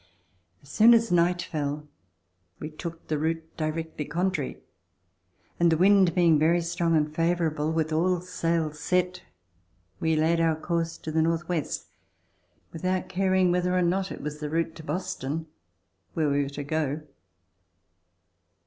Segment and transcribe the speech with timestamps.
[0.63, 1.87] As soon as night fell,
[2.57, 4.57] we took the route directly contrary,
[5.59, 9.21] and, the wind being very strong and favorable, with all sails set,
[9.99, 11.85] we laid our course to the northwest,
[12.73, 15.45] without caring whether or not it was the route to Boston,
[16.15, 17.01] where we were to go.